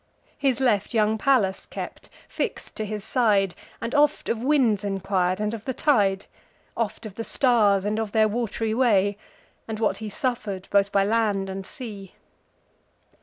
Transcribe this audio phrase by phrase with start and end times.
[0.39, 5.53] His left young Pallas kept, fix'd to his side, And oft of winds enquir'd, and
[5.53, 6.25] of the tide;
[6.75, 9.15] Oft of the stars, and of their wat'ry way;
[9.67, 12.13] And what he suffer'd both by land and sea.